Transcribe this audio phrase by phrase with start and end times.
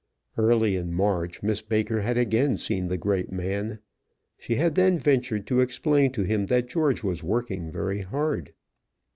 [0.35, 3.77] Early in March, Miss Baker had again seen the great man.
[4.35, 8.51] She had then ventured to explain to him that George was working very hard.